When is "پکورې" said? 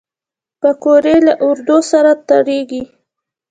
0.61-1.15